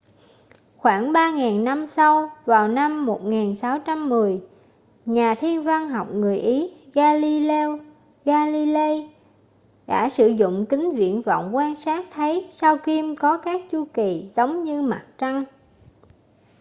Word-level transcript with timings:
khoảng 0.77 1.11
ba 1.13 1.31
ngàn 1.31 1.63
năm 1.63 1.87
sau 1.87 2.31
vào 2.45 2.67
năm 2.67 3.05
1610 3.05 4.41
nhà 5.05 5.35
thiên 5.35 5.63
văn 5.63 5.89
học 5.89 6.07
người 6.13 6.37
ý 6.37 6.73
galileo 6.93 7.79
galilei 8.25 9.09
đã 9.87 10.09
sử 10.09 10.27
dụng 10.27 10.65
kính 10.69 10.91
viễn 10.95 11.21
vọng 11.21 11.55
quan 11.55 11.75
sát 11.75 12.05
thấy 12.13 12.47
sao 12.51 12.77
kim 12.77 13.15
có 13.15 13.37
các 13.37 13.61
chu 13.71 13.85
kỳ 13.93 14.29
giống 14.35 14.63
như 14.63 14.81
mặt 14.81 15.05
trăng 15.17 15.45